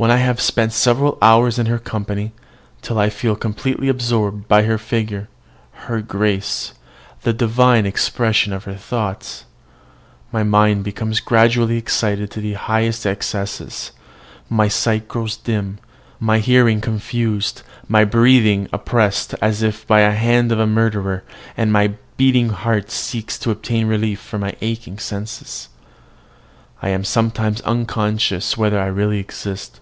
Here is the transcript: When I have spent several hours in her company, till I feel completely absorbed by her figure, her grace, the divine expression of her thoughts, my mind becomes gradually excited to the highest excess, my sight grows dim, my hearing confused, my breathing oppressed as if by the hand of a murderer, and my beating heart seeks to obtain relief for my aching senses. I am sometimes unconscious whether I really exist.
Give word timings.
When 0.00 0.10
I 0.10 0.16
have 0.16 0.40
spent 0.40 0.72
several 0.72 1.18
hours 1.20 1.58
in 1.58 1.66
her 1.66 1.78
company, 1.78 2.32
till 2.80 2.98
I 2.98 3.10
feel 3.10 3.36
completely 3.36 3.90
absorbed 3.90 4.48
by 4.48 4.62
her 4.62 4.78
figure, 4.78 5.28
her 5.72 6.00
grace, 6.00 6.72
the 7.20 7.34
divine 7.34 7.84
expression 7.84 8.54
of 8.54 8.64
her 8.64 8.76
thoughts, 8.78 9.44
my 10.32 10.42
mind 10.42 10.84
becomes 10.84 11.20
gradually 11.20 11.76
excited 11.76 12.30
to 12.30 12.40
the 12.40 12.54
highest 12.54 13.04
excess, 13.04 13.90
my 14.48 14.68
sight 14.68 15.06
grows 15.06 15.36
dim, 15.36 15.76
my 16.18 16.38
hearing 16.38 16.80
confused, 16.80 17.60
my 17.86 18.02
breathing 18.06 18.68
oppressed 18.72 19.34
as 19.42 19.60
if 19.62 19.86
by 19.86 20.00
the 20.00 20.12
hand 20.12 20.50
of 20.50 20.58
a 20.58 20.66
murderer, 20.66 21.24
and 21.58 21.74
my 21.74 21.92
beating 22.16 22.48
heart 22.48 22.90
seeks 22.90 23.38
to 23.40 23.50
obtain 23.50 23.86
relief 23.86 24.18
for 24.18 24.38
my 24.38 24.56
aching 24.62 24.96
senses. 24.98 25.68
I 26.80 26.88
am 26.88 27.04
sometimes 27.04 27.60
unconscious 27.60 28.56
whether 28.56 28.80
I 28.80 28.86
really 28.86 29.18
exist. 29.18 29.78